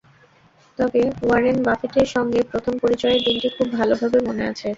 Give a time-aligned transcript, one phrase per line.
[0.79, 4.67] তবে ওয়ারেন বাফেটের সঙ্গে প্রথম পরিচয়ের দিনটি খুব ভালোভাবে মনে আছে।